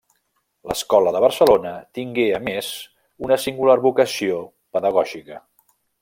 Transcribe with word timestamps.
L'Escola 0.69 1.11
de 1.15 1.19
Barcelona 1.25 1.73
tingué, 1.97 2.25
a 2.37 2.41
més, 2.47 2.71
una 3.27 3.37
singular 3.45 3.75
vocació 3.87 4.39
pedagògica. 4.77 5.39